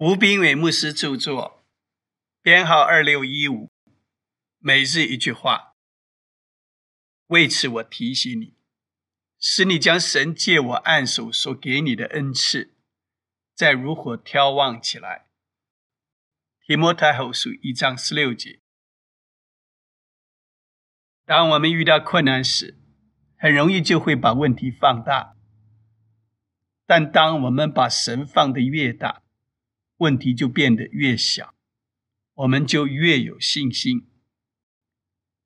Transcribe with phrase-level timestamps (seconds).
[0.00, 1.62] 吴斌伟牧师著作，
[2.40, 3.70] 编号二六一五，
[4.58, 5.74] 每日一句话。
[7.26, 8.56] 为此，我提醒你，
[9.38, 12.74] 使你将神借我按手所给你的恩赐，
[13.54, 15.26] 再如何眺望起来。
[16.62, 18.60] 提摩太后书一章十六节。
[21.26, 22.78] 当我们遇到困难时，
[23.36, 25.36] 很容易就会把问题放大；
[26.86, 29.22] 但当我们把神放得越大，
[30.00, 31.54] 问题就变得越小，
[32.34, 34.06] 我们就越有信心。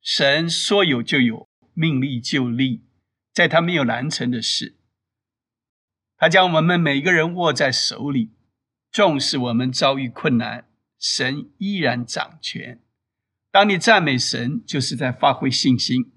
[0.00, 2.84] 神说有就有，命立就立，
[3.32, 4.76] 在他没有难成的事。
[6.16, 8.30] 他将我们每个人握在手里，
[8.92, 12.80] 纵使我们遭遇困难，神依然掌权。
[13.50, 16.12] 当你赞美神，就是在发挥信心，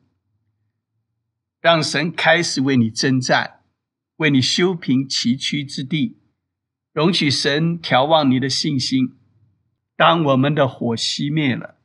[1.59, 3.64] 让神开始为你征战，
[4.17, 6.20] 为你修平崎岖之地。
[6.98, 9.20] 容许神眺望你的信心。
[9.96, 11.76] 当我们的火熄灭了，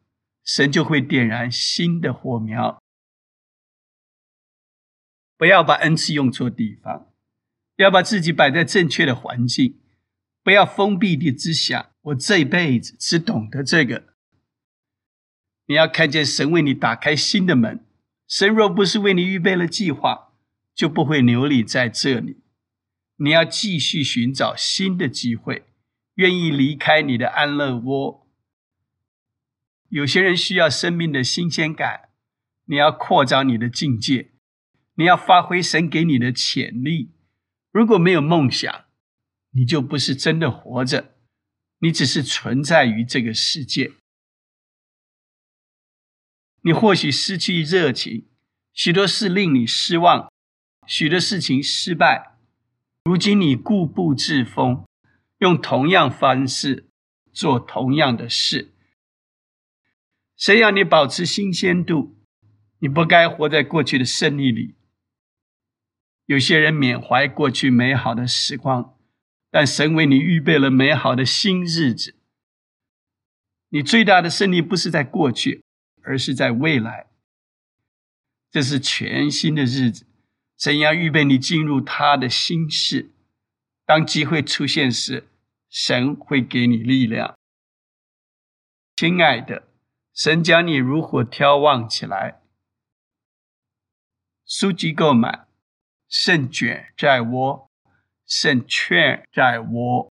[0.42, 2.82] 神就会点燃新的火苗。
[5.36, 7.12] 不要把恩赐用错地方，
[7.76, 9.78] 要把自己摆在正确的环境。
[10.42, 14.14] 不要封闭地只想我这一辈子只懂得这个。
[15.66, 17.84] 你要看见神为你打开新的门。
[18.26, 20.32] 神若不是为你预备了计划，
[20.74, 22.41] 就不会留你在这里。
[23.22, 25.64] 你要继续寻找新的机会，
[26.14, 28.28] 愿意离开你的安乐窝。
[29.88, 32.08] 有些人需要生命的新鲜感，
[32.64, 34.32] 你要扩张你的境界，
[34.96, 37.12] 你要发挥神给你的潜力。
[37.70, 38.86] 如果没有梦想，
[39.52, 41.14] 你就不是真的活着，
[41.78, 43.92] 你只是存在于这个世界。
[46.62, 48.26] 你或许失去热情，
[48.72, 50.32] 许多事令你失望，
[50.88, 52.31] 许多事情失败。
[53.04, 54.86] 如今你固步自封，
[55.38, 56.88] 用同样方式
[57.32, 58.72] 做同样的事。
[60.36, 62.16] 谁要你保持新鲜度？
[62.78, 64.76] 你不该活在过去的胜利里。
[66.26, 68.96] 有些人缅怀过去美好的时光，
[69.50, 72.14] 但神为你预备了美好的新日子。
[73.70, 75.64] 你最大的胜利不是在过去，
[76.02, 77.08] 而是在未来。
[78.50, 80.06] 这是全新的日子。
[80.62, 83.10] 怎样预备你进入他的心事？
[83.84, 85.26] 当机会出现时，
[85.68, 87.36] 神会给你力量。
[88.94, 89.66] 亲爱的，
[90.14, 92.42] 神教你如何眺望起来。
[94.46, 95.48] 书籍购买，
[96.06, 97.68] 胜券在握，
[98.24, 100.11] 胜券在握。